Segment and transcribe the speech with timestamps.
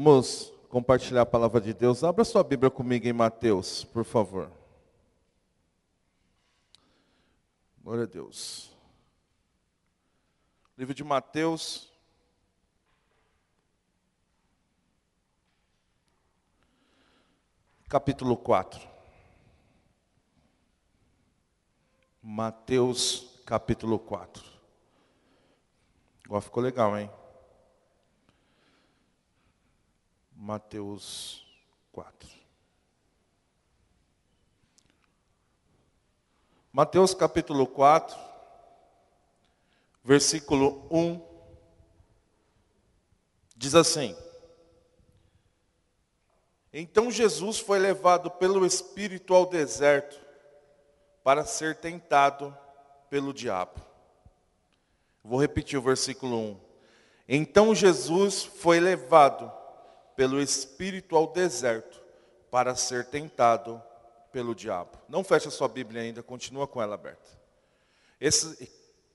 [0.00, 2.04] Vamos compartilhar a palavra de Deus.
[2.04, 4.48] Abra sua Bíblia comigo em Mateus, por favor.
[7.82, 8.70] Glória a Deus.
[10.76, 11.92] Livro de Mateus.
[17.88, 18.88] Capítulo 4.
[22.22, 24.44] Mateus, capítulo 4.
[26.24, 27.10] Agora ficou legal, hein?
[30.40, 31.44] Mateus
[31.90, 32.28] 4.
[36.72, 38.16] Mateus capítulo 4,
[40.04, 41.20] versículo 1,
[43.56, 44.16] diz assim:
[46.72, 50.24] Então Jesus foi levado pelo Espírito ao deserto
[51.24, 52.56] para ser tentado
[53.10, 53.80] pelo diabo.
[55.24, 56.60] Vou repetir o versículo 1.
[57.28, 59.57] Então Jesus foi levado
[60.18, 62.02] pelo Espírito ao deserto
[62.50, 63.80] para ser tentado
[64.32, 64.98] pelo diabo.
[65.08, 67.38] Não feche a sua Bíblia ainda, continua com ela aberta.
[68.20, 68.68] Esse,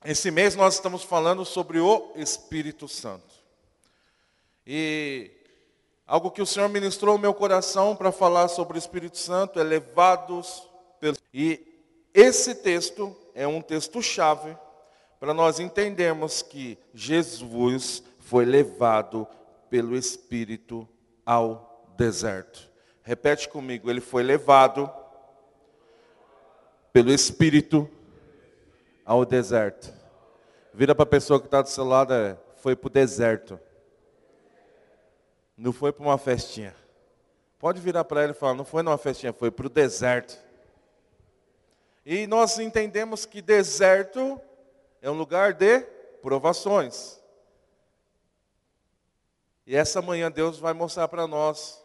[0.06, 3.36] esse mês nós estamos falando sobre o Espírito Santo.
[4.66, 5.30] E
[6.08, 9.64] algo que o Senhor ministrou no meu coração para falar sobre o Espírito Santo é
[9.64, 10.70] levados
[11.02, 11.18] pelo.
[11.34, 11.60] E
[12.14, 14.56] esse texto é um texto-chave
[15.20, 19.28] para nós entendermos que Jesus foi levado
[19.70, 20.88] pelo Espírito
[21.26, 22.70] ao deserto.
[23.04, 24.92] Repete comigo, ele foi levado
[26.92, 27.90] pelo Espírito
[29.06, 29.94] ao deserto.
[30.74, 33.60] Vira para a pessoa que está do seu lado, é, foi para o deserto.
[35.58, 36.76] Não foi para uma festinha.
[37.60, 40.38] Pode virar para ele e falar, não foi numa festinha, foi para o deserto.
[42.06, 44.40] E nós entendemos que deserto
[45.02, 45.80] é um lugar de
[46.22, 47.23] provações.
[49.66, 51.84] E essa manhã Deus vai mostrar para nós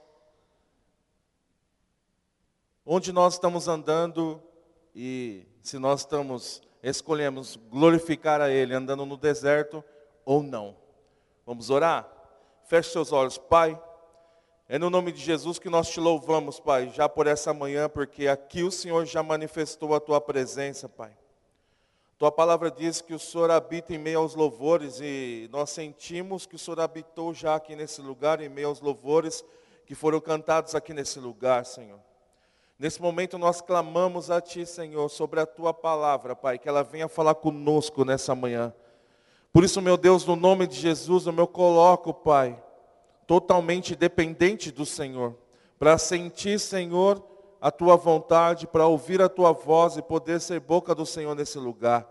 [2.84, 4.42] onde nós estamos andando
[4.94, 9.84] e se nós estamos escolhemos glorificar a Ele andando no deserto
[10.24, 10.76] ou não.
[11.44, 12.08] Vamos orar?
[12.64, 13.80] Feche seus olhos, Pai.
[14.68, 18.28] É no nome de Jesus que nós te louvamos, Pai, já por essa manhã, porque
[18.28, 21.16] aqui o Senhor já manifestou a tua presença, Pai.
[22.18, 26.56] Tua palavra diz que o Senhor habita em meio aos louvores e nós sentimos que
[26.56, 29.44] o Senhor habitou já aqui nesse lugar, em meio aos louvores
[29.86, 32.00] que foram cantados aqui nesse lugar, Senhor.
[32.76, 37.06] Nesse momento nós clamamos a Ti, Senhor, sobre a Tua palavra, Pai, que ela venha
[37.06, 38.74] falar conosco nessa manhã.
[39.52, 42.60] Por isso, meu Deus, no nome de Jesus, eu me coloco, Pai,
[43.28, 45.36] totalmente dependente do Senhor,
[45.78, 47.24] para sentir, Senhor,
[47.60, 51.58] a tua vontade, para ouvir a tua voz e poder ser boca do Senhor nesse
[51.58, 52.06] lugar.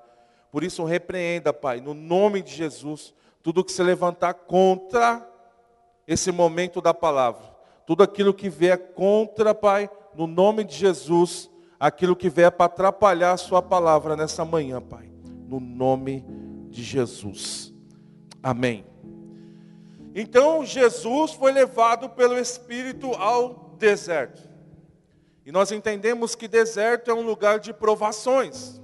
[0.52, 5.26] Por isso, repreenda, Pai, no nome de Jesus, tudo que se levantar contra
[6.06, 7.44] esse momento da palavra,
[7.86, 11.50] tudo aquilo que vier contra, Pai, no nome de Jesus,
[11.80, 15.10] aquilo que vier para atrapalhar a Sua palavra nessa manhã, Pai,
[15.48, 16.26] no nome
[16.70, 17.74] de Jesus.
[18.42, 18.86] Amém.
[20.16, 24.47] Então Jesus foi levado pelo Espírito ao deserto.
[25.48, 28.82] E nós entendemos que deserto é um lugar de provações.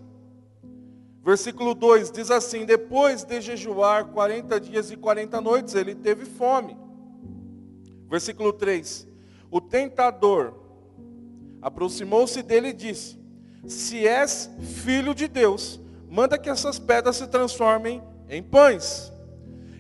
[1.22, 6.78] Versículo 2 diz assim: Depois de jejuar 40 dias e 40 noites, ele teve fome.
[8.10, 9.06] Versículo 3:
[9.52, 10.54] O tentador
[11.62, 13.20] aproximou-se dele e disse:
[13.68, 14.50] Se és
[14.86, 19.12] filho de Deus, manda que essas pedras se transformem em pães.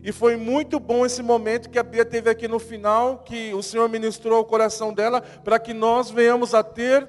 [0.03, 3.63] E foi muito bom esse momento que a Bia teve aqui no final, que o
[3.63, 7.07] Senhor ministrou o coração dela, para que nós venhamos a ter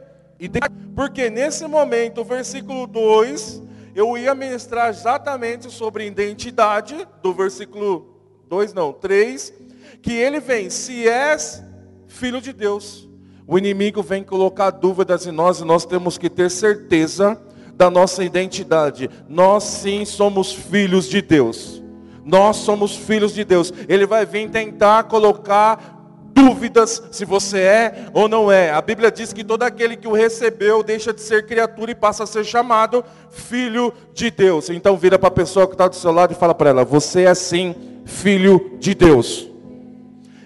[0.95, 3.61] Porque nesse momento, o versículo 2,
[3.97, 8.15] eu ia ministrar exatamente sobre identidade, do versículo
[8.49, 9.53] 2, não, 3,
[10.01, 11.65] que ele vem, se és
[12.07, 13.09] filho de Deus.
[13.45, 17.41] O inimigo vem colocar dúvidas em nós e nós temos que ter certeza
[17.75, 19.11] da nossa identidade.
[19.29, 21.84] Nós sim somos filhos de Deus.
[22.25, 23.73] Nós somos filhos de Deus.
[23.89, 25.95] Ele vai vir tentar colocar
[26.35, 28.71] dúvidas se você é ou não é.
[28.71, 32.25] A Bíblia diz que todo aquele que o recebeu deixa de ser criatura e passa
[32.25, 34.69] a ser chamado filho de Deus.
[34.69, 37.23] Então vira para a pessoa que está do seu lado e fala para ela: Você
[37.23, 39.49] é sim filho de Deus.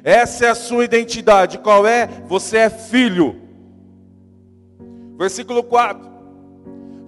[0.04, 1.58] Essa é a sua identidade.
[1.58, 2.08] Qual é?
[2.26, 3.36] Você é filho.
[5.18, 6.07] Versículo 4.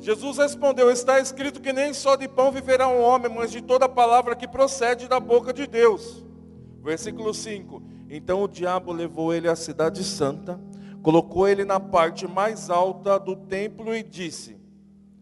[0.00, 3.88] Jesus respondeu: Está escrito que nem só de pão viverá um homem, mas de toda
[3.88, 6.24] palavra que procede da boca de Deus.
[6.82, 10.58] Versículo 5: Então o diabo levou ele à cidade santa,
[11.02, 14.56] colocou ele na parte mais alta do templo e disse: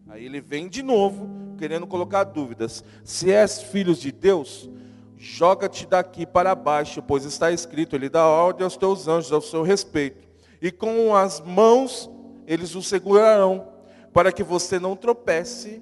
[0.07, 4.69] Aí ele vem de novo, querendo colocar dúvidas: Se és filho de Deus,
[5.17, 9.61] joga-te daqui para baixo, pois está escrito, ele dá ordem aos teus anjos ao seu
[9.61, 10.25] respeito.
[10.61, 12.09] E com as mãos
[12.47, 13.67] eles o segurarão,
[14.13, 15.81] para que você não tropece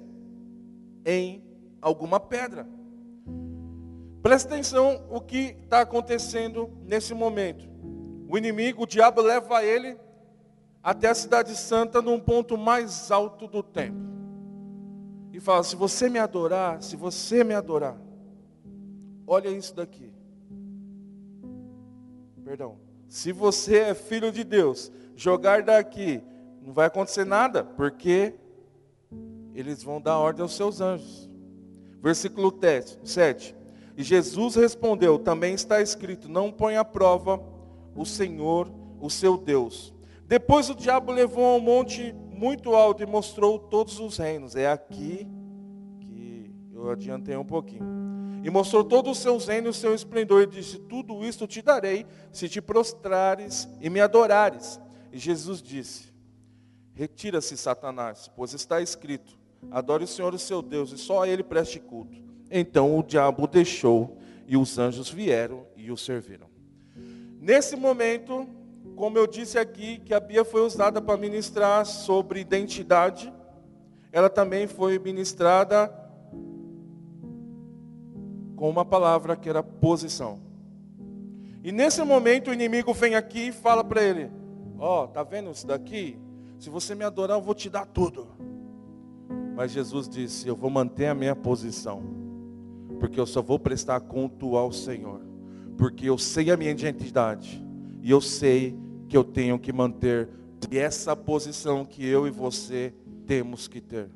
[1.04, 1.42] em
[1.80, 2.66] alguma pedra.
[4.22, 7.68] Presta atenção o que está acontecendo nesse momento.
[8.28, 9.98] O inimigo, o diabo, leva ele
[10.82, 14.08] até a cidade santa num ponto mais alto do templo.
[15.32, 17.96] E fala: se você me adorar, se você me adorar,
[19.26, 20.12] olha isso daqui.
[22.44, 22.76] Perdão.
[23.08, 26.22] Se você é filho de Deus, jogar daqui,
[26.68, 28.34] não vai acontecer nada, porque
[29.54, 31.26] eles vão dar ordem aos seus anjos.
[32.02, 32.52] Versículo
[33.02, 33.56] 7.
[33.96, 37.42] E Jesus respondeu: Também está escrito: Não põe à prova
[37.96, 38.70] o Senhor,
[39.00, 39.94] o seu Deus.
[40.26, 44.54] Depois o diabo levou a um monte muito alto e mostrou todos os reinos.
[44.54, 45.26] É aqui
[46.00, 48.42] que eu adiantei um pouquinho.
[48.44, 50.42] E mostrou todos os seus reinos e o seu esplendor.
[50.42, 54.78] E disse: Tudo isto te darei, se te prostrares e me adorares.
[55.10, 56.17] E Jesus disse:
[56.98, 59.38] Retira-se, Satanás, pois está escrito:
[59.70, 62.18] Adore o Senhor, o seu Deus, e só a ele preste culto.
[62.50, 64.18] Então o diabo o deixou
[64.48, 66.48] e os anjos vieram e o serviram.
[67.40, 68.48] Nesse momento,
[68.96, 73.32] como eu disse aqui, que a Bia foi usada para ministrar sobre identidade,
[74.10, 75.86] ela também foi ministrada
[78.56, 80.40] com uma palavra que era posição.
[81.62, 84.32] E nesse momento o inimigo vem aqui e fala para ele:
[84.80, 86.18] Ó, oh, tá vendo isso daqui?
[86.58, 88.28] Se você me adorar, eu vou te dar tudo.
[89.54, 92.18] Mas Jesus disse: Eu vou manter a minha posição
[92.98, 95.20] porque eu só vou prestar culto ao Senhor,
[95.76, 97.64] porque eu sei a minha identidade
[98.02, 98.76] e eu sei
[99.08, 100.28] que eu tenho que manter
[100.70, 102.92] essa posição que eu e você
[103.26, 104.10] temos que ter.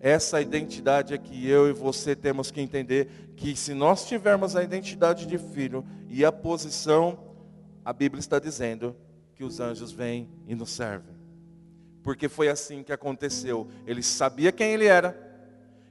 [0.00, 4.62] Essa identidade é que eu e você temos que entender que se nós tivermos a
[4.62, 7.18] identidade de filho e a posição,
[7.84, 8.94] a Bíblia está dizendo
[9.34, 11.17] que os anjos vêm e nos servem.
[12.08, 13.68] Porque foi assim que aconteceu.
[13.86, 15.14] Ele sabia quem ele era,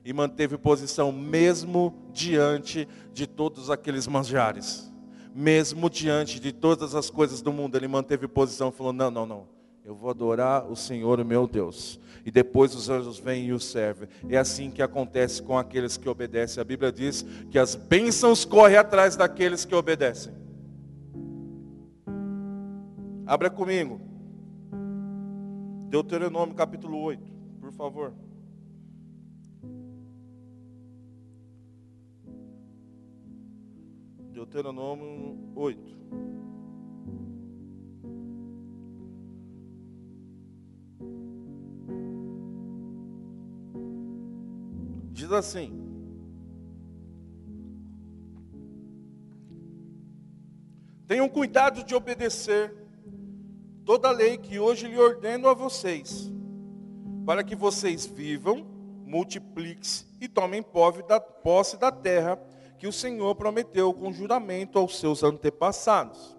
[0.04, 4.92] e manteve posição mesmo diante de todos aqueles manjares.
[5.32, 9.48] Mesmo diante de todas as coisas do mundo, ele manteve posição falou: Não, não, não.
[9.86, 12.00] Eu vou adorar o Senhor, o meu Deus.
[12.26, 14.10] E depois os anjos vêm e o servem.
[14.28, 16.60] É assim que acontece com aqueles que obedecem.
[16.60, 20.34] A Bíblia diz que as bênçãos correm atrás daqueles que obedecem.
[23.28, 24.07] Abra comigo.
[25.90, 27.24] Deuteronômio capítulo 8,
[27.62, 28.14] por favor.
[34.34, 35.98] Deuteronômio 8.
[45.14, 45.72] Diz assim:
[51.08, 52.87] Tenham cuidado de obedecer
[53.88, 56.30] toda a lei que hoje lhe ordeno a vocês,
[57.26, 58.68] para que vocês vivam,
[59.06, 62.38] multipliquem-se e tomem posse da terra
[62.78, 66.36] que o Senhor prometeu com juramento aos seus antepassados.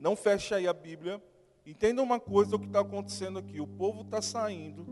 [0.00, 1.22] Não feche aí a Bíblia.
[1.66, 3.60] Entenda uma coisa o que está acontecendo aqui.
[3.60, 4.86] O povo está saindo,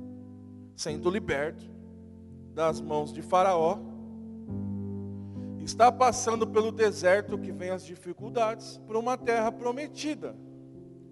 [0.76, 1.64] sendo liberto
[2.52, 3.78] das mãos de Faraó.
[5.58, 10.36] Está passando pelo deserto que vem as dificuldades para uma terra prometida.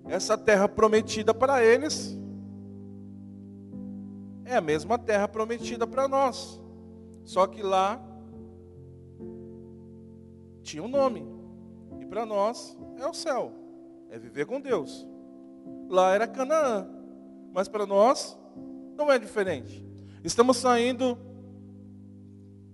[0.09, 2.19] Essa terra prometida para eles
[4.45, 6.61] é a mesma terra prometida para nós.
[7.25, 8.03] Só que lá
[10.63, 11.27] tinha um nome.
[12.01, 13.53] E para nós é o céu,
[14.11, 15.07] é viver com Deus.
[15.89, 16.89] Lá era Canaã,
[17.53, 18.39] mas para nós
[18.97, 19.87] não é diferente.
[20.25, 21.19] Estamos saindo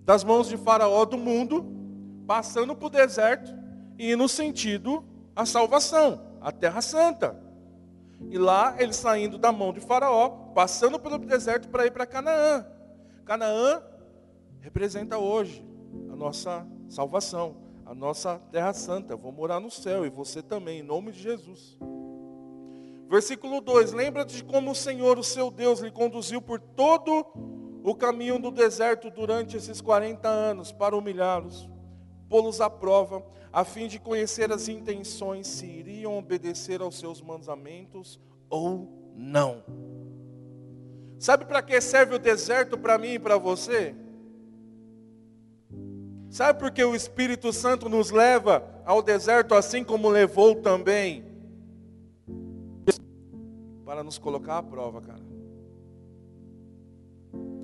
[0.03, 1.65] das mãos de Faraó do mundo,
[2.25, 3.53] passando para o deserto
[3.97, 5.03] e no sentido
[5.35, 7.35] a salvação, a terra santa.
[8.29, 12.65] E lá eles saindo da mão de Faraó, passando pelo deserto para ir para Canaã.
[13.25, 13.81] Canaã
[14.61, 15.65] representa hoje
[16.11, 19.15] a nossa salvação a nossa terra santa.
[19.15, 21.77] vou morar no céu e você também, em nome de Jesus.
[23.07, 27.25] Versículo 2: Lembra-te de como o Senhor, o seu Deus, lhe conduziu por todo
[27.83, 31.69] o caminho do deserto durante esses 40 anos para humilhá-los,
[32.29, 38.19] pô-los à prova, a fim de conhecer as intenções, se iriam obedecer aos seus mandamentos
[38.49, 39.63] ou não.
[41.17, 43.95] Sabe para que serve o deserto para mim e para você?
[46.29, 51.23] Sabe por que o Espírito Santo nos leva ao deserto assim como levou também?
[53.85, 55.23] Para nos colocar à prova, cara.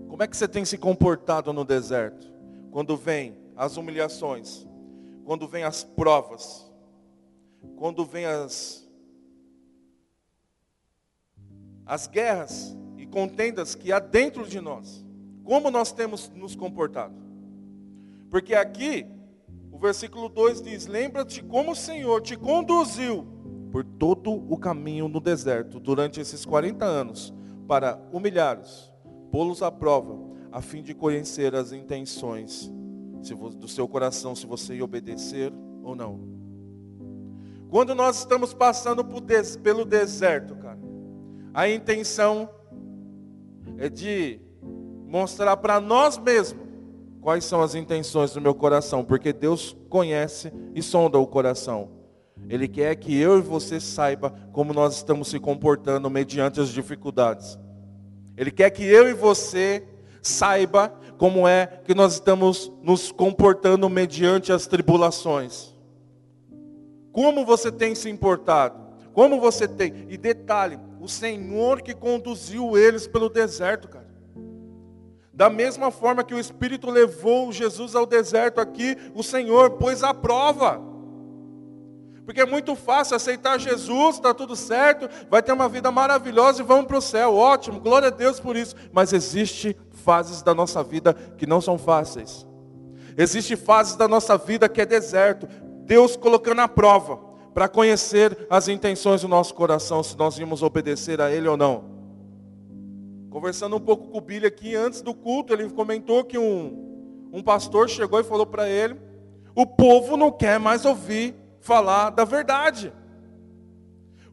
[0.08, 2.32] Como é que você tem se comportado no deserto?
[2.72, 4.67] Quando vem as humilhações,
[5.24, 6.72] quando vem as provas,
[7.75, 8.81] quando vem as
[11.86, 15.05] as guerras e contendas que há dentro de nós.
[15.43, 17.13] Como nós temos nos comportado?
[18.29, 19.05] Porque aqui
[19.72, 23.27] o versículo 2 diz: "Lembra-te como o Senhor te conduziu
[23.72, 27.34] por todo o caminho no deserto durante esses 40 anos,
[27.67, 28.91] para humilhá-los,
[29.31, 30.17] pô-los à prova,
[30.51, 32.72] a fim de conhecer as intenções
[33.21, 36.19] do seu coração, se você obedecer ou não.
[37.69, 39.05] Quando nós estamos passando
[39.63, 40.79] pelo deserto, cara,
[41.53, 42.49] a intenção
[43.77, 44.39] é de
[45.07, 46.61] mostrar para nós mesmos
[47.21, 51.89] quais são as intenções do meu coração, porque Deus conhece e sonda o coração.
[52.49, 57.57] Ele quer que eu e você saiba como nós estamos se comportando mediante as dificuldades.
[58.35, 59.87] Ele quer que eu e você
[60.21, 65.71] saiba como é que nós estamos nos comportando mediante as tribulações.
[67.11, 68.81] Como você tem se importado?
[69.13, 70.07] Como você tem?
[70.09, 74.09] E detalhe, o Senhor que conduziu eles pelo deserto, cara.
[75.31, 80.15] Da mesma forma que o Espírito levou Jesus ao deserto aqui, o Senhor pôs a
[80.15, 80.81] prova.
[82.31, 86.65] Porque é muito fácil aceitar Jesus, está tudo certo, vai ter uma vida maravilhosa e
[86.65, 87.35] vamos para o céu.
[87.35, 88.73] Ótimo, glória a Deus por isso.
[88.93, 92.47] Mas existe fases da nossa vida que não são fáceis.
[93.17, 95.45] Existe fases da nossa vida que é deserto.
[95.85, 97.19] Deus colocando a prova
[97.53, 101.83] para conhecer as intenções do nosso coração, se nós íamos obedecer a Ele ou não.
[103.29, 107.43] Conversando um pouco com o Billy aqui antes do culto, ele comentou que um, um
[107.43, 108.95] pastor chegou e falou para ele:
[109.53, 112.91] o povo não quer mais ouvir falar da verdade.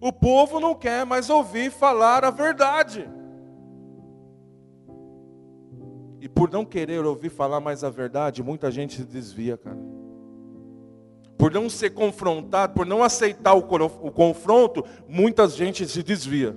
[0.01, 3.09] O povo não quer mais ouvir falar a verdade.
[6.21, 9.79] E por não querer ouvir falar mais a verdade, muita gente se desvia, cara.
[11.37, 16.57] Por não ser confrontado, por não aceitar o, confronto, muita gente se desvia.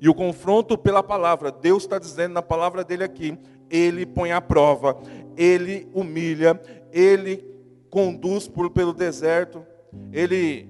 [0.00, 3.38] E o confronto pela palavra, Deus está dizendo na palavra dele aqui,
[3.70, 4.96] ele põe à prova,
[5.36, 6.60] ele humilha,
[6.90, 7.46] ele
[7.90, 9.64] conduz por, pelo deserto,
[10.12, 10.68] ele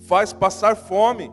[0.00, 1.30] faz passar fome.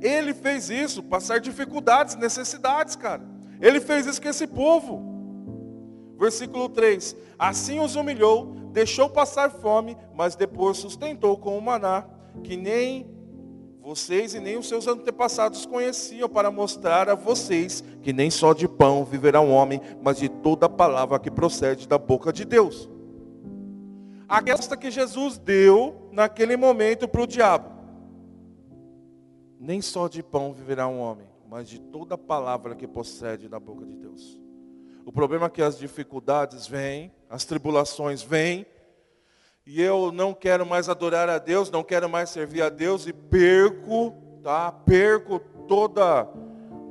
[0.00, 3.22] Ele fez isso, passar dificuldades, necessidades, cara.
[3.60, 6.16] Ele fez isso com esse povo.
[6.18, 12.04] Versículo 3: Assim os humilhou, deixou passar fome, mas depois sustentou com o maná,
[12.42, 13.15] que nem
[13.86, 18.66] vocês e nem os seus antepassados conheciam, para mostrar a vocês que nem só de
[18.66, 22.90] pão viverá um homem, mas de toda palavra que procede da boca de Deus.
[24.28, 27.70] A resposta que Jesus deu naquele momento para o diabo.
[29.60, 33.86] Nem só de pão viverá um homem, mas de toda palavra que procede da boca
[33.86, 34.40] de Deus.
[35.04, 38.66] O problema é que as dificuldades vêm, as tribulações vêm,
[39.66, 43.12] e eu não quero mais adorar a Deus, não quero mais servir a Deus e
[43.12, 44.70] perco, tá?
[44.70, 46.28] Perco toda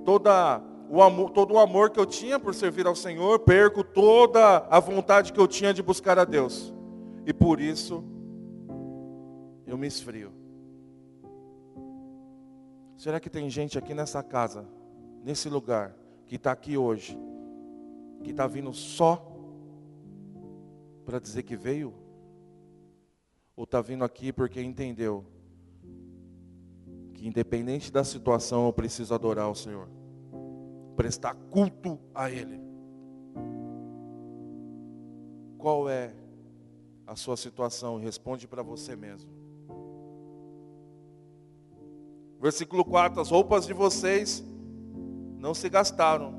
[0.04, 4.58] toda o amor, todo o amor que eu tinha por servir ao Senhor, perco toda
[4.70, 6.74] a vontade que eu tinha de buscar a Deus.
[7.26, 8.04] E por isso
[9.66, 10.32] eu me esfrio.
[12.98, 14.68] Será que tem gente aqui nessa casa,
[15.24, 15.96] nesse lugar,
[16.28, 17.18] que está aqui hoje,
[18.24, 19.26] que está vindo só
[21.04, 22.05] para dizer que veio?
[23.56, 25.26] Ou está vindo aqui porque entendeu
[27.14, 29.88] que, independente da situação, eu preciso adorar o Senhor,
[30.96, 32.60] prestar culto a Ele.
[35.58, 36.14] Qual é
[37.08, 37.98] a sua situação?
[37.98, 39.32] Responde para você mesmo.
[42.40, 44.44] Versículo 4: As roupas de vocês
[45.40, 46.36] não se gastaram,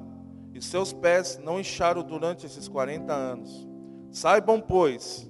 [0.53, 3.67] e seus pés não incharam durante esses 40 anos.
[4.11, 5.29] Saibam, pois,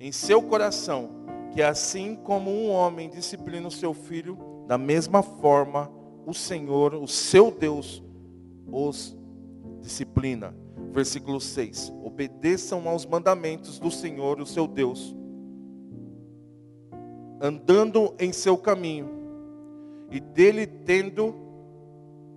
[0.00, 1.10] em seu coração
[1.52, 5.90] que assim como um homem disciplina o seu filho, da mesma forma
[6.26, 8.02] o Senhor, o seu Deus,
[8.70, 9.16] os
[9.80, 10.54] disciplina.
[10.92, 15.16] Versículo 6: Obedeçam aos mandamentos do Senhor, o seu Deus,
[17.40, 19.08] andando em seu caminho,
[20.10, 21.34] e dele tendo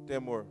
[0.05, 0.45] temor.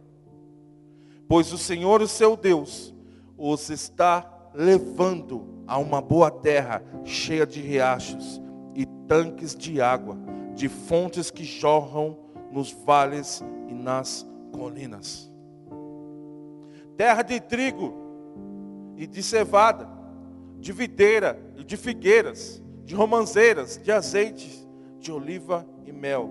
[1.26, 2.94] Pois o Senhor, o seu Deus,
[3.38, 8.40] os está levando a uma boa terra, cheia de riachos
[8.74, 10.16] e tanques de água,
[10.54, 12.18] de fontes que jorram
[12.50, 15.30] nos vales e nas colinas.
[16.96, 17.94] Terra de trigo
[18.96, 19.88] e de cevada,
[20.58, 26.28] de videira e de figueiras, de romanzeiras, de azeite, de oliva e mel.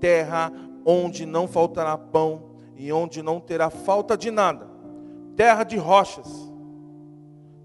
[0.00, 0.52] Terra
[0.84, 4.74] onde não faltará pão e onde não terá falta de nada
[5.36, 6.52] terra de rochas,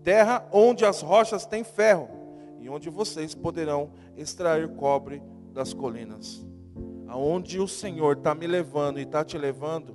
[0.10, 2.10] terra onde as rochas têm ferro,
[2.60, 5.22] e onde vocês poderão extrair cobre
[5.54, 6.44] das colinas.
[7.08, 9.94] Aonde o Senhor está me levando e está te levando,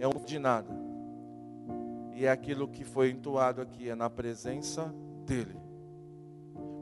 [0.00, 0.76] é um de nada.
[2.12, 4.92] E é aquilo que foi entoado aqui, é na presença
[5.24, 5.56] dEle.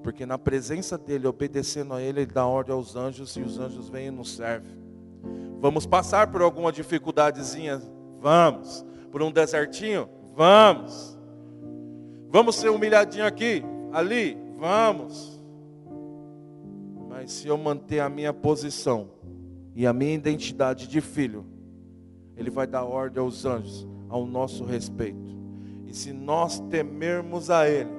[0.02, 3.90] Porque na presença dEle, obedecendo a Ele, Ele dá ordem aos anjos e os anjos
[3.90, 4.73] vêm e nos servem.
[5.61, 7.83] Vamos passar por alguma dificuldadezinha?
[8.21, 8.87] Vamos.
[9.12, 10.09] Por um desertinho?
[10.35, 11.13] Vamos.
[12.35, 13.62] Vamos ser humilhadinho aqui,
[13.93, 14.37] ali?
[14.59, 15.41] Vamos.
[17.09, 19.09] Mas se eu manter a minha posição
[19.73, 21.47] e a minha identidade de filho,
[22.37, 25.38] Ele vai dar ordem aos anjos ao nosso respeito.
[25.87, 27.93] E se nós temermos a Ele,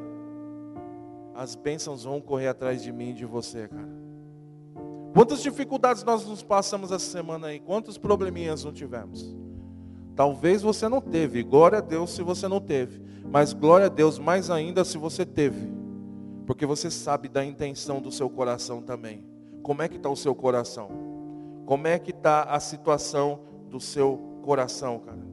[1.34, 3.96] as bênçãos vão correr atrás de mim e de você, cara.
[5.14, 7.62] Quantas dificuldades nós nos passamos essa semana aí?
[7.62, 9.34] Quantos probleminhas não tivemos?
[10.16, 14.18] Talvez você não teve, glória a Deus se você não teve, mas glória a Deus
[14.18, 15.70] mais ainda se você teve,
[16.46, 19.26] porque você sabe da intenção do seu coração também.
[19.62, 20.90] Como é que está o seu coração?
[21.66, 25.26] Como é que está a situação do seu coração, cara?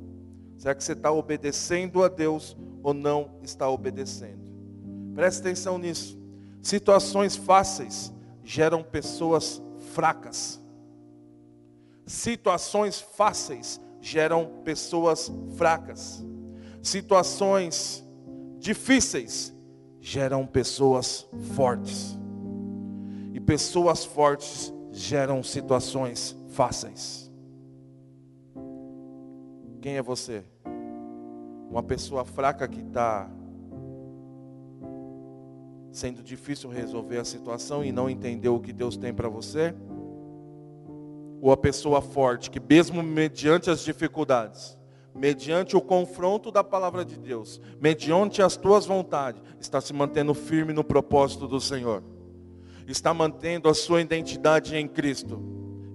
[0.57, 4.51] Será que você está obedecendo a Deus ou não está obedecendo?
[5.15, 6.19] Preste atenção nisso.
[6.61, 8.13] Situações fáceis
[8.43, 9.63] geram pessoas
[9.93, 10.61] fracas.
[12.07, 16.23] Situações fáceis geram pessoas fracas.
[16.83, 18.05] Situações
[18.59, 19.55] difíceis
[20.01, 22.19] geram pessoas fortes.
[23.33, 27.31] E pessoas fortes geram situações fáceis.
[29.81, 30.45] Quem é você?
[31.71, 33.31] Uma pessoa fraca que está
[35.93, 39.75] sendo difícil resolver a situação e não entendeu o que Deus tem para você?
[41.43, 44.79] Ou a pessoa forte que, mesmo mediante as dificuldades,
[45.13, 50.73] mediante o confronto da palavra de Deus, mediante as tuas vontades, está se mantendo firme
[50.73, 52.05] no propósito do Senhor,
[52.87, 55.43] está mantendo a sua identidade em Cristo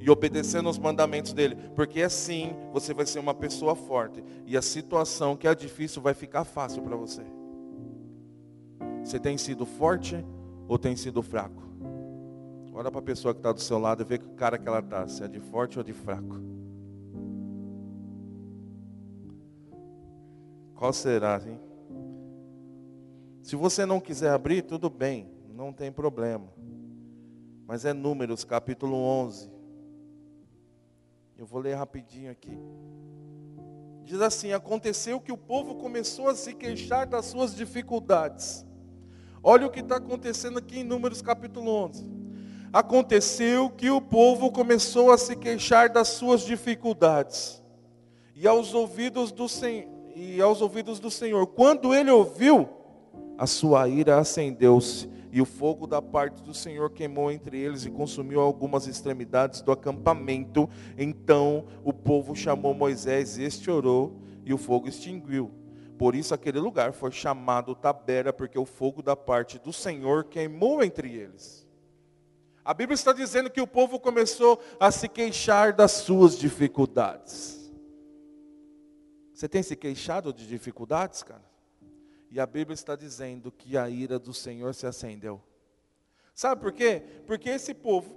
[0.01, 4.61] e obedecendo os mandamentos dele, porque assim você vai ser uma pessoa forte e a
[4.61, 7.23] situação que é difícil vai ficar fácil para você.
[9.01, 10.25] Você tem sido forte
[10.67, 11.66] ou tem sido fraco?
[12.77, 14.77] Olha para a pessoa que está do seu lado e vê que cara que ela
[14.77, 16.39] está, se é de forte ou de fraco.
[20.75, 21.59] Qual será, hein?
[23.41, 26.53] Se você não quiser abrir, tudo bem, não tem problema.
[27.65, 29.49] Mas é Números, capítulo 11.
[31.35, 32.55] Eu vou ler rapidinho aqui.
[34.03, 38.67] Diz assim: Aconteceu que o povo começou a se queixar das suas dificuldades
[39.49, 42.16] Olha o que está acontecendo aqui em Números capítulo 11.
[42.71, 47.63] Aconteceu que o povo começou a se queixar das suas dificuldades.
[48.35, 52.67] E aos ouvidos do Senhor, e aos ouvidos do Senhor, quando ele ouviu,
[53.37, 57.91] a sua ira acendeu-se, e o fogo da parte do Senhor queimou entre eles e
[57.91, 60.67] consumiu algumas extremidades do acampamento.
[60.97, 65.51] Então o povo chamou Moisés, este orou, e o fogo extinguiu.
[65.97, 70.83] Por isso aquele lugar foi chamado Tabera, porque o fogo da parte do Senhor queimou
[70.83, 71.66] entre eles.
[72.67, 77.71] A Bíblia está dizendo que o povo começou a se queixar das suas dificuldades.
[79.33, 81.45] Você tem se queixado de dificuldades, cara?
[82.29, 85.41] E a Bíblia está dizendo que a ira do Senhor se acendeu.
[86.33, 87.01] Sabe por quê?
[87.25, 88.13] Porque esse povo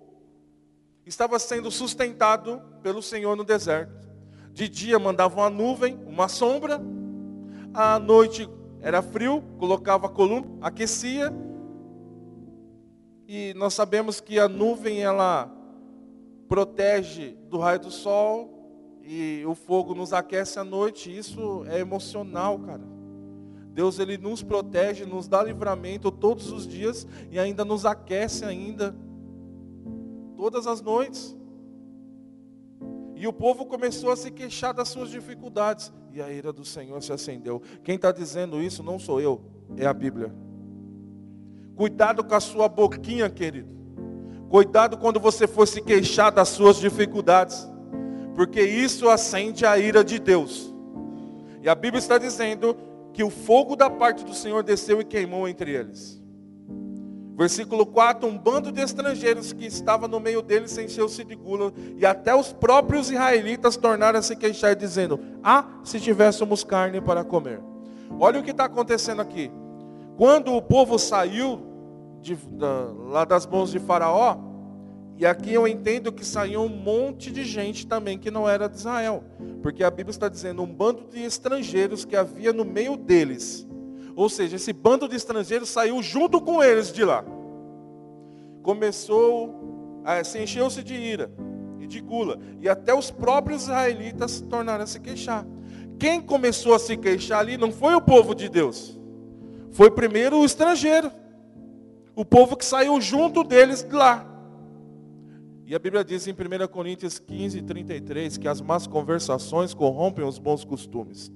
[1.07, 4.11] estava sendo sustentado pelo Senhor no deserto.
[4.53, 6.81] De dia mandava uma nuvem, uma sombra,
[7.73, 8.49] à noite
[8.81, 11.33] era frio, colocava a coluna, aquecia.
[13.33, 15.49] E nós sabemos que a nuvem ela
[16.49, 21.17] protege do raio do sol e o fogo nos aquece à noite.
[21.17, 22.83] Isso é emocional, cara.
[23.73, 28.97] Deus ele nos protege, nos dá livramento todos os dias e ainda nos aquece ainda
[30.37, 31.37] todas as noites.
[33.15, 35.93] E o povo começou a se queixar das suas dificuldades.
[36.13, 37.63] E a ira do Senhor se acendeu.
[37.85, 39.41] Quem está dizendo isso não sou eu,
[39.77, 40.50] é a Bíblia.
[41.81, 43.71] Cuidado com a sua boquinha, querido.
[44.51, 47.67] Cuidado quando você for se queixar das suas dificuldades.
[48.35, 50.75] Porque isso acende a ira de Deus.
[51.63, 52.77] E a Bíblia está dizendo
[53.15, 56.23] que o fogo da parte do Senhor desceu e queimou entre eles.
[57.35, 62.05] Versículo 4: Um bando de estrangeiros que estava no meio deles encheu-se de gula, e
[62.05, 67.59] até os próprios israelitas tornaram a se queixar, dizendo: Ah, se tivéssemos carne para comer.
[68.19, 69.51] Olha o que está acontecendo aqui.
[70.19, 71.70] Quando o povo saiu
[72.21, 74.37] de, da, lá das mãos de Faraó,
[75.17, 78.77] E aqui eu entendo que saiu um monte de gente também que não era de
[78.77, 79.23] Israel.
[79.63, 83.67] Porque a Bíblia está dizendo um bando de estrangeiros que havia no meio deles.
[84.17, 87.23] Ou seja, esse bando de estrangeiros saiu junto com eles de lá.
[88.63, 91.31] Começou, a, se encheu-se de ira
[91.79, 92.39] e de gula.
[92.59, 95.47] E até os próprios israelitas tornaram a se queixar.
[95.99, 98.99] Quem começou a se queixar ali não foi o povo de Deus.
[99.71, 101.13] Foi primeiro o estrangeiro.
[102.21, 104.27] O povo que saiu junto deles de lá.
[105.65, 110.39] E a Bíblia diz em 1 Coríntios 15, 33 que as más conversações corrompem os
[110.39, 111.33] bons costumes.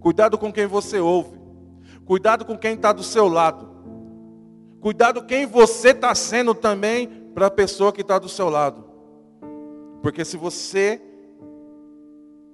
[0.00, 1.38] Cuidado com quem você ouve.
[2.04, 3.70] Cuidado com quem está do seu lado.
[4.80, 8.84] Cuidado quem você está sendo também para a pessoa que está do seu lado.
[10.02, 11.00] Porque se você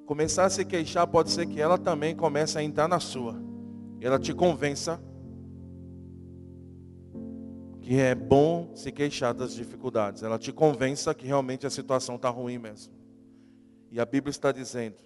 [0.04, 3.34] começar a se queixar, pode ser que ela também comece a entrar na sua.
[3.98, 5.07] Ela te convença
[7.88, 10.22] que é bom se queixar das dificuldades.
[10.22, 12.92] Ela te convença que realmente a situação está ruim mesmo.
[13.90, 14.96] E a Bíblia está dizendo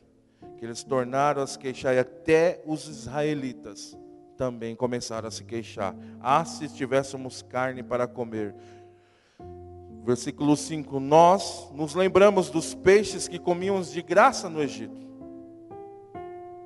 [0.57, 3.97] que eles tornaram a se queixar e até os israelitas
[4.37, 5.95] também começaram a se queixar.
[6.21, 8.53] Ah, se tivéssemos carne para comer.
[10.05, 15.07] Versículo 5: Nós nos lembramos dos peixes que comíamos de graça no Egito,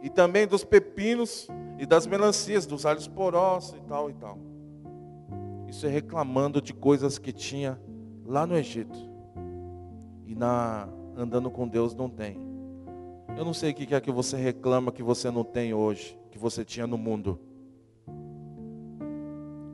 [0.03, 1.47] e também dos pepinos
[1.79, 4.46] e das melancias, dos alhos porós e tal e tal.
[5.69, 7.81] Isso é reclamando de coisas que tinha
[8.25, 8.97] lá no Egito,
[10.27, 12.39] e na andando com Deus não tem.
[13.37, 16.39] Eu não sei o que é que você reclama que você não tem hoje, que
[16.39, 17.41] você tinha no mundo.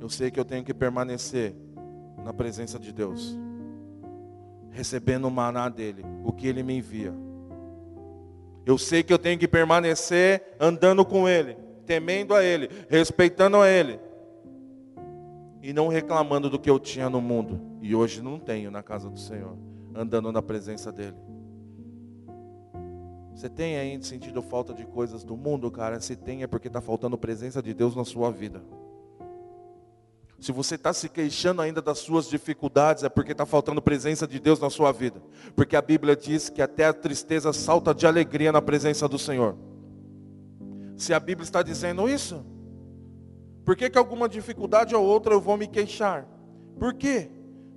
[0.01, 1.55] Eu sei que eu tenho que permanecer
[2.25, 3.39] na presença de Deus,
[4.71, 7.13] recebendo o maná dele, o que ele me envia.
[8.65, 13.69] Eu sei que eu tenho que permanecer andando com ele, temendo a ele, respeitando a
[13.69, 13.99] ele,
[15.63, 19.09] e não reclamando do que eu tinha no mundo e hoje não tenho na casa
[19.09, 19.57] do Senhor,
[19.95, 21.17] andando na presença dele.
[23.35, 26.01] Você tem ainda sentido falta de coisas do mundo, cara?
[26.01, 28.63] Se tem é porque está faltando presença de Deus na sua vida.
[30.39, 34.41] Se você está se queixando ainda das suas dificuldades, é porque está faltando presença de
[34.41, 35.23] Deus na sua vida.
[35.55, 39.57] Porque a Bíblia diz que até a tristeza salta de alegria na presença do Senhor.
[40.97, 42.45] Se a Bíblia está dizendo isso,
[43.65, 46.27] por que, que alguma dificuldade ou outra eu vou me queixar?
[46.79, 47.31] Por quê?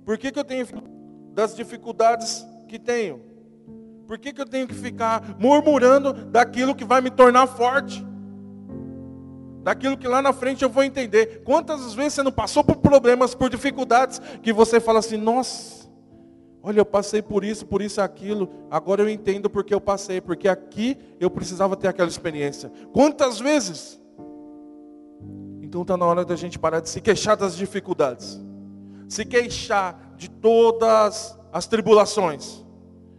[0.04, 0.66] Por que, que eu tenho
[1.32, 3.20] das dificuldades que tenho?
[4.06, 8.04] Por que, que eu tenho que ficar murmurando daquilo que vai me tornar forte?
[9.66, 11.42] daquilo que lá na frente eu vou entender.
[11.44, 15.90] Quantas vezes você não passou por problemas, por dificuldades, que você fala assim, nossa,
[16.62, 20.46] olha, eu passei por isso, por isso, aquilo, agora eu entendo porque eu passei, porque
[20.46, 22.70] aqui eu precisava ter aquela experiência.
[22.92, 24.00] Quantas vezes?
[25.76, 28.40] Então está na hora da gente parar de se queixar das dificuldades,
[29.10, 32.64] se queixar de todas as tribulações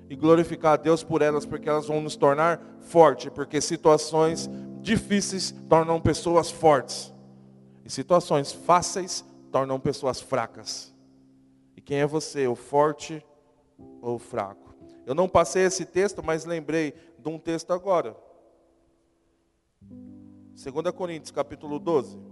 [0.10, 4.50] e glorificar a Deus por elas, porque elas vão nos tornar fortes, porque situações
[4.82, 7.13] difíceis tornam pessoas fortes.
[7.86, 10.91] E situações fáceis tornam pessoas fracas.
[11.76, 13.24] E quem é você, o forte
[14.02, 14.74] ou o fraco?
[15.06, 18.17] Eu não passei esse texto, mas lembrei de um texto agora.
[19.80, 22.26] 2 Coríntios, capítulo 12.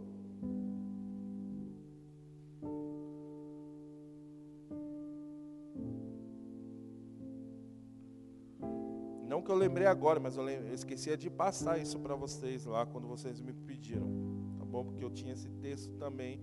[9.45, 12.83] Que eu lembrei agora, mas eu, lembrei, eu esquecia de passar isso para vocês lá
[12.85, 14.09] quando vocês me pediram.
[14.57, 14.83] Tá bom?
[14.83, 16.41] Porque eu tinha esse texto também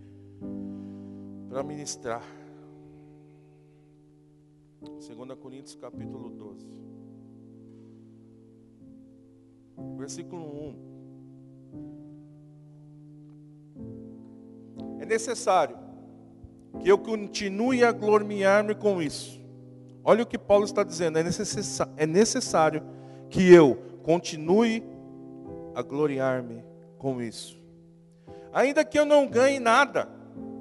[1.48, 2.22] para ministrar.
[4.80, 6.64] 2 Coríntios capítulo 12.
[9.98, 10.92] Versículo 1.
[15.00, 15.76] É necessário
[16.80, 19.41] que eu continue a gloriar-me com isso
[20.04, 21.22] Olha o que Paulo está dizendo: é,
[21.96, 22.82] é necessário
[23.30, 24.84] que eu continue
[25.74, 26.64] a gloriar-me
[26.98, 27.60] com isso.
[28.52, 30.08] Ainda que eu não ganhe nada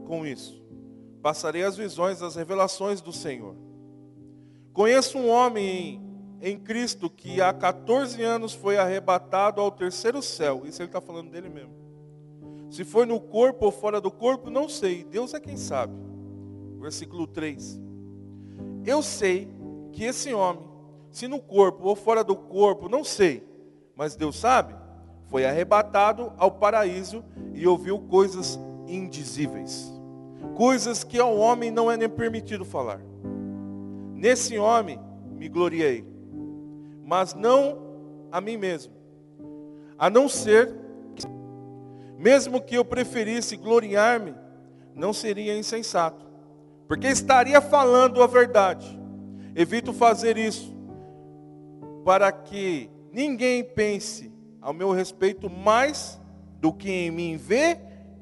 [0.05, 0.61] com isso,
[1.21, 3.55] passarei as visões, as revelações do Senhor.
[4.73, 6.01] Conheço um homem
[6.41, 10.63] em, em Cristo que há 14 anos foi arrebatado ao terceiro céu.
[10.65, 11.73] Isso ele está falando dele mesmo.
[12.69, 15.03] Se foi no corpo ou fora do corpo, não sei.
[15.03, 15.93] Deus é quem sabe.
[16.79, 17.77] Versículo 3.
[18.85, 19.47] Eu sei
[19.91, 20.63] que esse homem,
[21.11, 23.47] se no corpo ou fora do corpo, não sei,
[23.95, 24.73] mas Deus sabe,
[25.25, 29.91] foi arrebatado ao paraíso e ouviu coisas indizíveis,
[30.55, 32.99] coisas que ao homem não é nem permitido falar.
[34.15, 34.99] Nesse homem
[35.37, 36.05] me gloriei,
[37.05, 37.79] mas não
[38.31, 38.93] a mim mesmo,
[39.97, 40.73] a não ser,
[42.17, 44.33] mesmo que eu preferisse gloriar-me,
[44.95, 46.30] não seria insensato
[46.91, 48.99] porque estaria falando a verdade.
[49.55, 50.75] Evito fazer isso
[52.03, 56.19] para que ninguém pense ao meu respeito mais
[56.59, 57.79] do que em mim vê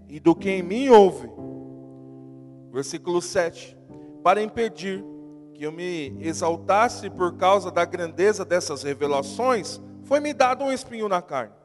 [0.07, 1.31] e do que em mim ouve.
[2.71, 3.75] Versículo 7.
[4.23, 5.03] Para impedir
[5.55, 11.23] que eu me exaltasse por causa da grandeza dessas revelações, foi-me dado um espinho na
[11.23, 11.55] carne,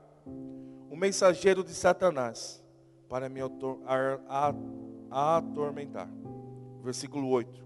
[0.90, 2.64] um mensageiro de Satanás,
[3.10, 3.42] para me
[5.10, 6.08] atormentar.
[6.84, 7.64] Versículo 8.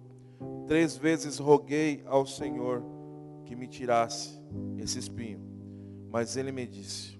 [0.68, 2.84] Três vezes roguei ao Senhor
[3.44, 4.40] que me tirasse
[4.78, 5.40] esse espinho,
[6.08, 7.18] mas ele me disse: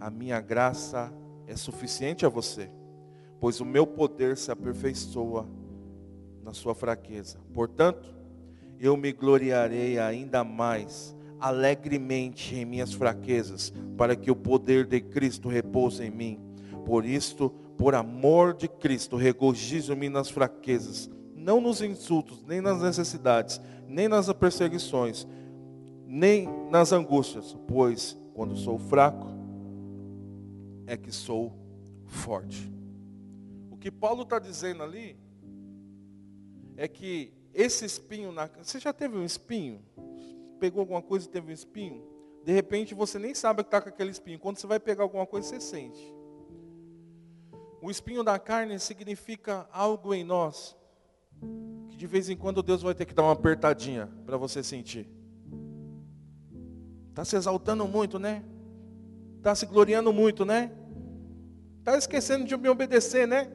[0.00, 1.12] A minha graça
[1.46, 2.70] é suficiente a você,
[3.38, 5.46] pois o meu poder se aperfeiçoa
[6.42, 7.38] na sua fraqueza.
[7.52, 8.08] Portanto,
[8.80, 15.46] eu me gloriarei ainda mais alegremente em minhas fraquezas, para que o poder de Cristo
[15.46, 16.40] repouse em mim.
[16.86, 21.10] Por isto, por amor de Cristo, regozijo-me nas fraquezas,
[21.48, 25.26] não nos insultos, nem nas necessidades, nem nas perseguições,
[26.06, 29.28] nem nas angústias, pois quando sou fraco
[30.86, 31.54] é que sou
[32.04, 32.70] forte.
[33.70, 35.18] O que Paulo está dizendo ali
[36.76, 38.46] é que esse espinho na.
[38.62, 39.80] Você já teve um espinho?
[40.60, 42.04] Pegou alguma coisa e teve um espinho?
[42.44, 44.38] De repente você nem sabe que está com aquele espinho.
[44.38, 46.14] Quando você vai pegar alguma coisa, você sente.
[47.80, 50.76] O espinho da carne significa algo em nós
[51.88, 55.08] que de vez em quando Deus vai ter que dar uma apertadinha para você sentir.
[57.10, 58.44] Está se exaltando muito, né?
[59.38, 60.72] Está se gloriando muito, né?
[61.80, 63.50] Está esquecendo de me obedecer, né?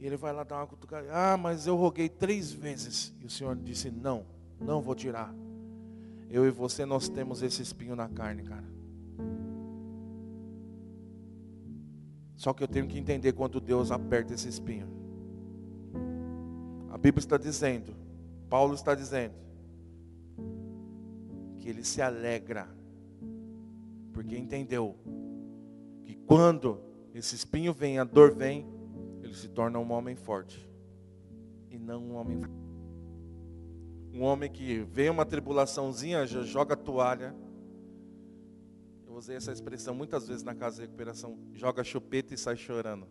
[0.00, 1.06] E ele vai lá dar uma cutucada.
[1.12, 3.14] Ah, mas eu roguei três vezes.
[3.20, 4.26] E o Senhor disse: Não,
[4.60, 5.32] não vou tirar.
[6.28, 8.64] Eu e você, nós temos esse espinho na carne, cara.
[12.42, 14.88] Só que eu tenho que entender quando Deus aperta esse espinho.
[16.90, 17.94] A Bíblia está dizendo,
[18.50, 19.34] Paulo está dizendo,
[21.60, 22.68] que ele se alegra,
[24.12, 24.96] porque entendeu
[26.02, 26.80] que quando
[27.14, 28.66] esse espinho vem, a dor vem,
[29.22, 30.68] ele se torna um homem forte
[31.70, 32.42] e não um homem
[34.12, 37.32] um homem que vê uma tribulaçãozinha, já joga a toalha.
[39.22, 43.06] Usei essa expressão muitas vezes na casa de recuperação, joga chupeta e sai chorando.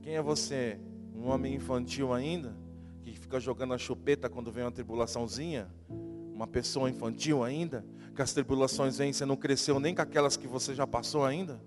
[0.00, 0.78] Quem é você?
[1.12, 2.56] Um homem infantil ainda?
[3.02, 5.68] Que fica jogando a chupeta quando vem uma tribulaçãozinha?
[6.32, 7.84] Uma pessoa infantil ainda?
[8.14, 11.60] Que as tribulações vêm, você não cresceu nem com aquelas que você já passou ainda?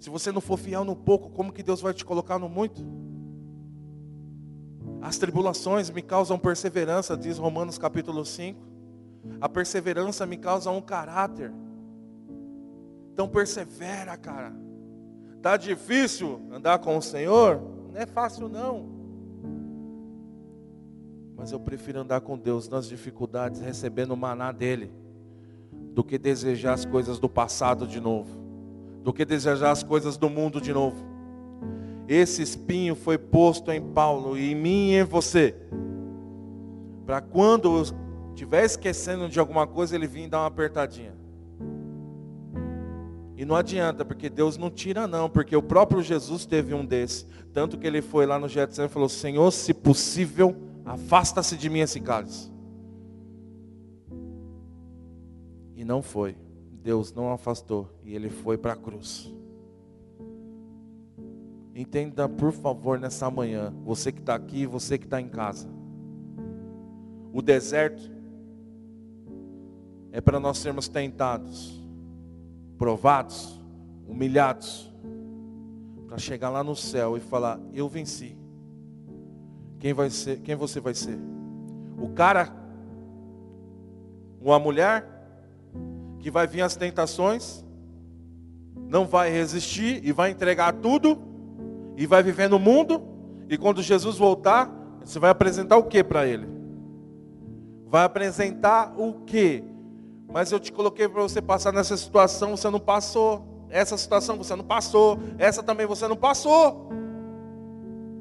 [0.00, 2.82] Se você não for fiel no pouco, como que Deus vai te colocar no muito?
[5.02, 8.77] As tribulações me causam perseverança, diz Romanos capítulo 5.
[9.40, 11.52] A perseverança me causa um caráter.
[13.12, 14.52] Então persevera, cara.
[15.42, 17.60] Tá difícil andar com o Senhor?
[17.92, 18.88] Não é fácil não.
[21.36, 24.92] Mas eu prefiro andar com Deus nas dificuldades, recebendo o maná dele,
[25.94, 28.48] do que desejar as coisas do passado de novo
[29.08, 31.02] do que desejar as coisas do mundo de novo.
[32.06, 35.54] Esse espinho foi posto em Paulo e em mim e em você.
[37.06, 37.84] Para quando eu
[38.38, 41.12] estiver esquecendo de alguma coisa, ele vir dar uma apertadinha.
[43.36, 47.26] E não adianta, porque Deus não tira não, porque o próprio Jesus teve um desse.
[47.52, 51.80] Tanto que ele foi lá no Getsemane e falou, Senhor, se possível, afasta-se de mim
[51.80, 52.50] esse cálice.
[55.74, 56.36] E não foi.
[56.82, 59.32] Deus não afastou e ele foi para a cruz.
[61.74, 65.68] Entenda, por favor, nessa manhã, você que está aqui, você que está em casa.
[67.32, 68.17] O deserto
[70.12, 71.80] é para nós sermos tentados,
[72.76, 73.60] provados,
[74.06, 74.92] humilhados,
[76.06, 78.36] para chegar lá no céu e falar: Eu venci.
[79.78, 80.40] Quem vai ser?
[80.40, 81.18] Quem você vai ser?
[82.00, 82.52] O cara?
[84.40, 85.18] Uma mulher?
[86.18, 87.64] que vai vir as tentações,
[88.88, 91.18] não vai resistir e vai entregar tudo
[91.96, 93.02] e vai viver no mundo.
[93.48, 94.70] E quando Jesus voltar,
[95.04, 96.46] você vai apresentar o que para ele?
[97.86, 99.64] Vai apresentar o que?
[100.30, 103.66] Mas eu te coloquei para você passar nessa situação, você não passou.
[103.70, 105.18] Essa situação você não passou.
[105.38, 106.90] Essa também você não passou.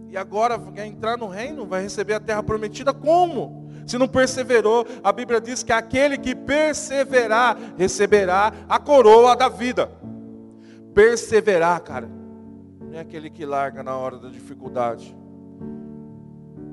[0.09, 3.67] E agora quer entrar no reino, vai receber a terra prometida como?
[3.85, 9.91] Se não perseverou, a Bíblia diz que aquele que perseverar receberá a coroa da vida.
[10.93, 12.09] Perseverar, cara,
[12.81, 15.15] não é aquele que larga na hora da dificuldade.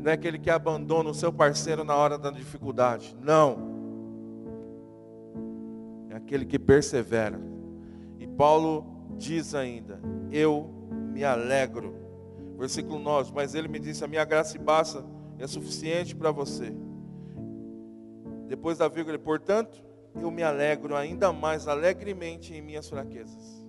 [0.03, 3.17] Não é aquele que abandona o seu parceiro na hora da dificuldade.
[3.21, 3.74] Não.
[6.25, 7.39] Aquele que persevera.
[8.19, 10.01] E Paulo diz ainda:
[10.33, 10.71] Eu
[11.13, 11.95] me alegro.
[12.59, 15.05] Versículo 9: Mas ele me disse: A minha graça e basta
[15.39, 16.75] é suficiente para você.
[18.49, 19.83] Depois da vírgula, portanto,
[20.15, 23.65] eu me alegro ainda mais alegremente em minhas fraquezas.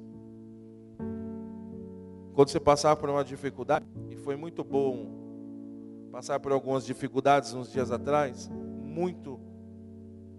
[2.33, 7.71] Quando você passar por uma dificuldade, e foi muito bom passar por algumas dificuldades uns
[7.71, 8.49] dias atrás,
[8.83, 9.39] muito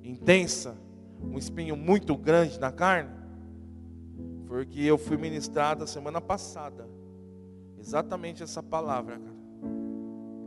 [0.02, 0.76] intensa,
[1.30, 3.10] um espinho muito grande na carne,
[4.46, 6.88] porque eu fui ministrado semana passada,
[7.78, 9.36] exatamente essa palavra, cara,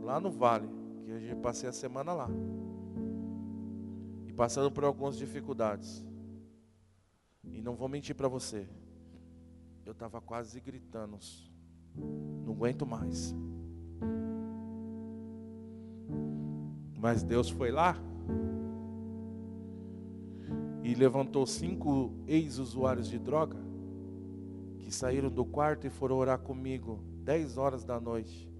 [0.02, 0.68] lá no vale,
[1.04, 2.28] que eu passei a semana lá.
[4.36, 6.02] Passando por algumas dificuldades.
[7.44, 8.66] E não vou mentir para você,
[9.84, 11.18] eu estava quase gritando,
[12.44, 13.34] não aguento mais.
[16.98, 17.96] Mas Deus foi lá
[20.90, 23.56] e levantou cinco ex-usuários de droga
[24.80, 28.50] que saíram do quarto e foram orar comigo dez horas da noite,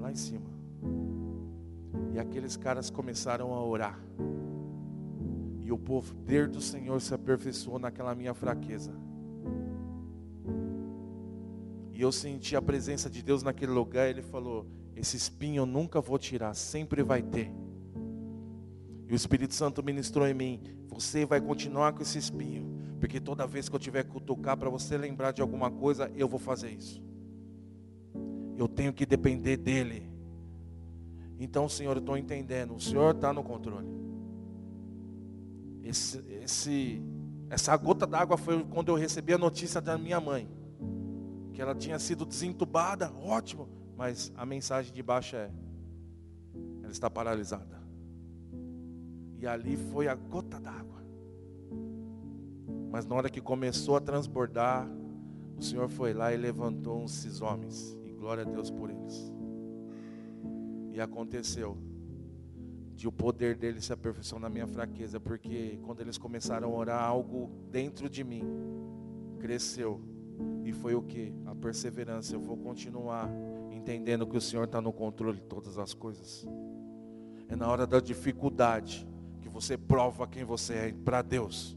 [0.00, 0.46] lá em cima.
[2.14, 4.00] E aqueles caras começaram a orar.
[5.60, 8.94] E o poder do Senhor se aperfeiçoou naquela minha fraqueza.
[11.92, 14.08] E eu senti a presença de Deus naquele lugar.
[14.08, 17.52] Ele falou: Esse espinho eu nunca vou tirar, sempre vai ter.
[19.06, 20.62] E o Espírito Santo ministrou em mim:
[20.96, 22.64] Você vai continuar com esse espinho,
[22.98, 26.26] porque toda vez que eu tiver que tocar para você lembrar de alguma coisa, eu
[26.26, 27.02] vou fazer isso.
[28.56, 30.10] Eu tenho que depender dEle.
[31.38, 32.74] Então, Senhor, eu estou entendendo.
[32.74, 33.86] O Senhor está no controle.
[35.84, 37.02] Esse, esse,
[37.50, 40.48] essa gota d'água foi quando eu recebi a notícia da minha mãe,
[41.52, 45.50] que ela tinha sido desentubada, ótimo, mas a mensagem de baixo é:
[46.82, 47.75] ela está paralisada.
[49.38, 51.04] E ali foi a gota d'água.
[52.90, 54.88] Mas na hora que começou a transbordar,
[55.58, 59.32] o Senhor foi lá e levantou esses homens, e glória a Deus por eles.
[60.92, 61.76] E aconteceu
[62.94, 67.04] de o poder dele se aperfeiçoar na minha fraqueza, porque quando eles começaram a orar,
[67.04, 68.42] algo dentro de mim
[69.38, 70.00] cresceu.
[70.64, 71.34] E foi o que?
[71.44, 72.34] A perseverança.
[72.34, 73.30] Eu vou continuar
[73.70, 76.46] entendendo que o Senhor está no controle de todas as coisas.
[77.48, 79.06] É na hora da dificuldade
[79.46, 81.76] que você prova quem você é para Deus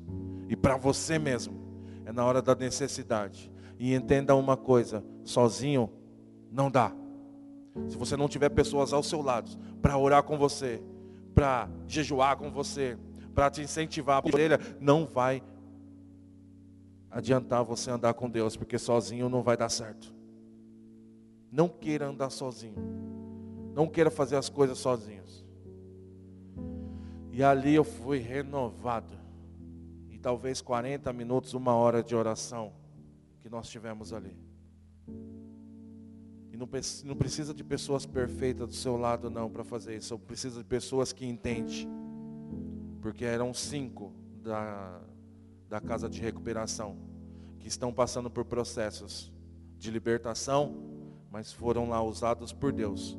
[0.49, 1.69] e para você mesmo.
[2.03, 3.51] É na hora da necessidade.
[3.77, 5.88] E entenda uma coisa: sozinho
[6.51, 6.91] não dá.
[7.88, 9.51] Se você não tiver pessoas ao seu lado
[9.84, 10.82] para orar com você,
[11.36, 12.97] para jejuar com você,
[13.36, 15.43] para te incentivar por ele, não vai
[17.12, 20.13] adiantar você andar com Deus, porque sozinho não vai dar certo.
[21.51, 22.75] Não queira andar sozinho.
[23.75, 25.45] Não queira fazer as coisas sozinhos.
[27.39, 29.17] E ali eu fui renovado.
[30.10, 32.73] E talvez 40 minutos, uma hora de oração
[33.41, 34.38] que nós tivemos ali
[36.60, 36.67] não,
[37.06, 40.19] não precisa de pessoas perfeitas do seu lado, não, para fazer isso.
[40.19, 41.88] Precisa de pessoas que entendem.
[43.02, 44.12] Porque eram cinco
[44.43, 44.99] da,
[45.69, 46.97] da casa de recuperação
[47.58, 49.32] que estão passando por processos
[49.78, 50.75] de libertação,
[51.32, 53.17] mas foram lá usados por Deus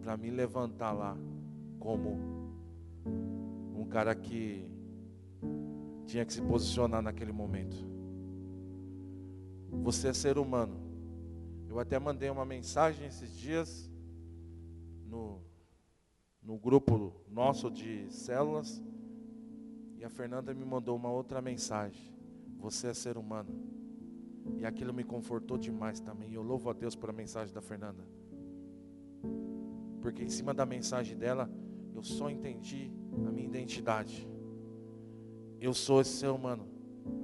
[0.00, 1.16] para me levantar lá
[1.80, 2.37] como
[3.88, 4.68] cara que
[6.06, 7.76] tinha que se posicionar naquele momento.
[9.82, 10.80] Você é ser humano.
[11.68, 13.90] Eu até mandei uma mensagem esses dias
[15.04, 15.42] no,
[16.42, 18.82] no grupo nosso de células.
[19.96, 22.12] E a Fernanda me mandou uma outra mensagem.
[22.58, 23.50] Você é ser humano.
[24.56, 26.32] E aquilo me confortou demais também.
[26.32, 28.02] Eu louvo a Deus pela mensagem da Fernanda.
[30.00, 31.50] Porque em cima da mensagem dela,
[31.94, 32.90] eu só entendi
[33.26, 34.28] a minha identidade.
[35.60, 36.66] Eu sou esse ser humano.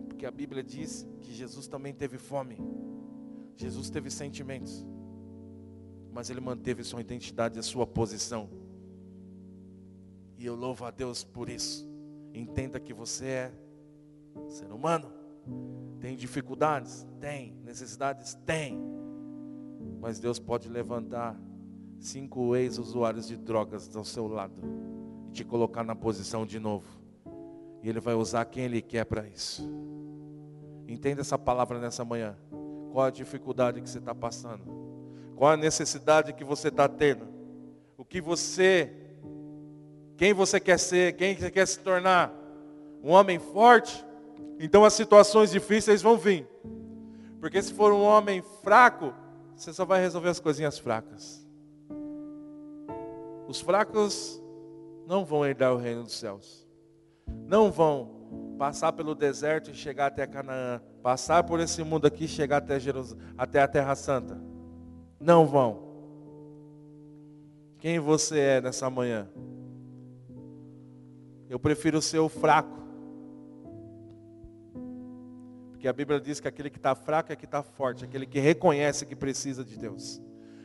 [0.09, 2.59] Porque a Bíblia diz que Jesus também teve fome.
[3.57, 4.85] Jesus teve sentimentos,
[6.13, 8.49] mas ele manteve sua identidade, a sua posição.
[10.37, 11.89] E eu louvo a Deus por isso.
[12.33, 13.53] Entenda que você é
[14.49, 15.13] ser humano.
[16.01, 17.07] Tem dificuldades?
[17.21, 17.55] Tem.
[17.65, 18.35] Necessidades?
[18.45, 18.77] Tem.
[20.01, 21.41] Mas Deus pode levantar
[22.01, 24.94] cinco ex-usuários de drogas ao seu lado e
[25.35, 26.87] te colocar na posição de novo.
[27.83, 29.69] E Ele vai usar quem Ele quer para isso.
[30.89, 32.37] Entenda essa palavra nessa manhã.
[32.93, 34.63] Qual a dificuldade que você está passando?
[35.35, 37.27] Qual a necessidade que você está tendo?
[37.99, 38.93] O que você,
[40.17, 42.33] quem você quer ser, quem você quer se tornar?
[43.03, 44.05] Um homem forte?
[44.59, 46.47] Então as situações difíceis vão vir.
[47.41, 49.13] Porque se for um homem fraco,
[49.57, 51.45] você só vai resolver as coisinhas fracas.
[53.49, 54.41] Os fracos
[55.07, 56.67] não vão herdar o reino dos céus.
[57.47, 62.29] Não vão passar pelo deserto e chegar até Canaã, passar por esse mundo aqui e
[62.29, 63.17] chegar até, Jerus...
[63.37, 64.41] até a Terra Santa.
[65.21, 65.83] Não vão.
[67.79, 69.29] Quem você é nessa manhã?
[71.49, 72.83] Eu prefiro ser o fraco.
[75.71, 78.41] Porque a Bíblia diz que aquele que está fraco é que está forte, aquele que
[78.41, 80.21] reconhece que precisa de Deus,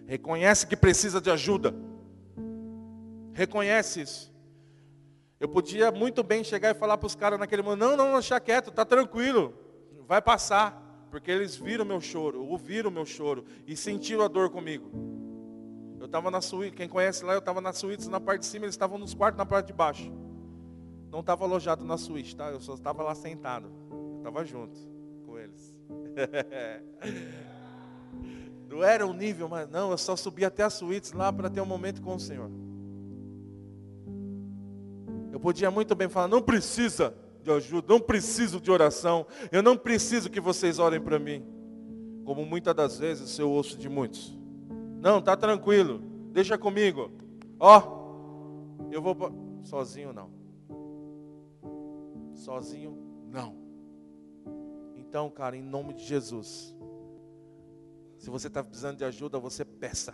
[0.08, 1.74] reconhece que precisa de ajuda,
[3.40, 4.34] reconhece isso.
[5.40, 8.40] Eu podia muito bem chegar e falar para os caras naquele momento: não, não, deixa
[8.40, 9.54] quieto, está tranquilo,
[10.06, 10.88] vai passar.
[11.10, 14.92] Porque eles viram meu choro, ouviram meu choro e sentiram a dor comigo.
[16.00, 18.66] Eu estava na suíte, quem conhece lá, eu estava na suíte na parte de cima,
[18.66, 20.12] eles estavam nos quartos na parte de baixo.
[21.10, 22.52] Não estava alojado na suíte, tá?
[22.52, 23.72] Eu só estava lá sentado.
[23.90, 24.80] Eu estava junto
[25.26, 25.76] com eles.
[28.70, 31.62] não era o nível, mas não, eu só subi até a suíte lá para ter
[31.62, 32.52] um momento com o Senhor.
[35.40, 39.78] Eu podia muito bem falar, não precisa de ajuda, não preciso de oração, eu não
[39.78, 41.46] preciso que vocês orem para mim.
[42.26, 44.38] Como muitas das vezes eu ouço de muitos.
[45.00, 46.00] Não, tá tranquilo,
[46.34, 47.10] deixa comigo.
[47.58, 49.16] Ó, oh, eu vou
[49.64, 50.30] sozinho não.
[52.34, 52.98] Sozinho
[53.32, 53.56] não.
[54.98, 56.76] Então, cara, em nome de Jesus,
[58.18, 60.14] se você está precisando de ajuda, você peça,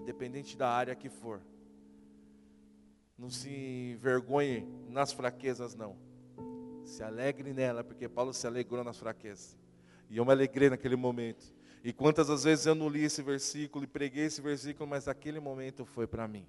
[0.00, 1.42] independente da área que for.
[3.18, 3.50] Não se
[3.96, 5.96] envergonhe nas fraquezas, não.
[6.84, 9.58] Se alegre nela, porque Paulo se alegrou nas fraquezas.
[10.08, 11.52] E eu me alegrei naquele momento.
[11.82, 15.40] E quantas as vezes eu não li esse versículo e preguei esse versículo, mas aquele
[15.40, 16.46] momento foi para mim.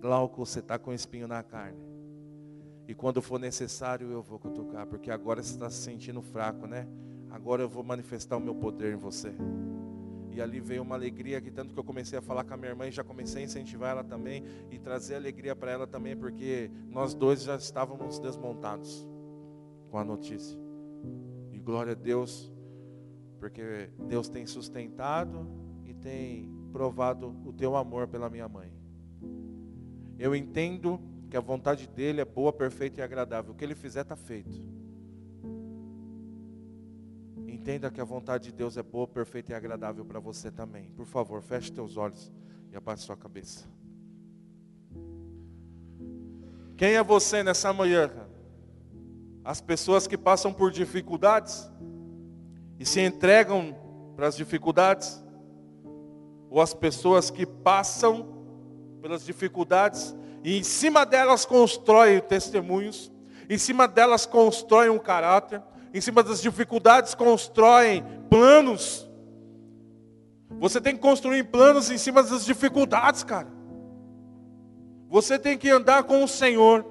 [0.00, 1.78] Glauco, você está com espinho na carne.
[2.86, 6.86] E quando for necessário eu vou cutucar, porque agora você está se sentindo fraco, né?
[7.30, 9.32] Agora eu vou manifestar o meu poder em você.
[10.32, 12.70] E ali veio uma alegria que tanto que eu comecei a falar com a minha
[12.70, 16.70] irmã e já comecei a incentivar ela também e trazer alegria para ela também, porque
[16.88, 19.06] nós dois já estávamos desmontados
[19.90, 20.58] com a notícia.
[21.52, 22.50] E glória a Deus,
[23.38, 25.46] porque Deus tem sustentado
[25.84, 28.72] e tem provado o teu amor pela minha mãe.
[30.18, 33.52] Eu entendo que a vontade dele é boa, perfeita e agradável.
[33.52, 34.71] O que ele fizer está feito.
[37.62, 40.90] Entenda que a vontade de Deus é boa, perfeita e agradável para você também.
[40.96, 42.32] Por favor, feche teus olhos
[42.72, 43.68] e abaixe sua cabeça.
[46.76, 48.10] Quem é você nessa manhã?
[49.44, 51.70] As pessoas que passam por dificuldades
[52.80, 53.76] e se entregam
[54.16, 55.22] para as dificuldades?
[56.50, 58.44] Ou as pessoas que passam
[59.00, 63.12] pelas dificuldades e em cima delas constroem testemunhos,
[63.48, 65.62] em cima delas constroem um caráter,
[65.92, 69.08] em cima das dificuldades, constroem planos.
[70.58, 73.48] Você tem que construir planos em cima das dificuldades, cara.
[75.08, 76.84] Você tem que andar com o Senhor.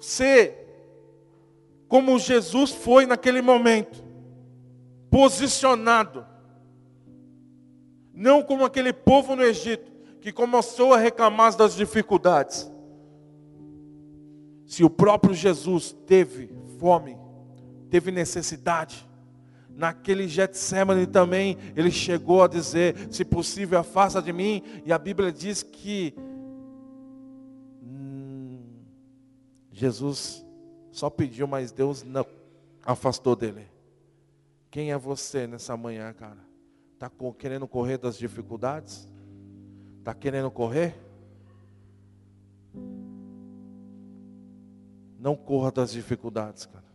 [0.00, 0.66] Ser
[1.88, 4.04] como Jesus foi naquele momento,
[5.10, 6.26] posicionado.
[8.12, 12.70] Não como aquele povo no Egito, que começou a reclamar das dificuldades.
[14.66, 17.16] Se o próprio Jesus teve fome,
[17.90, 19.06] teve necessidade.
[19.70, 24.62] Naquele Getsemane também, ele chegou a dizer: se possível, afasta de mim.
[24.84, 26.14] E a Bíblia diz que
[27.82, 28.60] hum,
[29.70, 30.44] Jesus
[30.90, 32.26] só pediu, mas Deus não
[32.84, 33.66] afastou dele.
[34.70, 36.48] Quem é você nessa manhã, cara?
[36.94, 39.08] Está querendo correr das dificuldades?
[40.00, 40.98] Está querendo correr?
[45.18, 46.87] Não corra das dificuldades, cara.